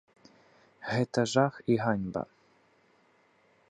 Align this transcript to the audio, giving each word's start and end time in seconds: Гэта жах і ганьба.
Гэта 0.93 1.27
жах 1.33 1.53
і 1.75 1.79
ганьба. 1.83 2.23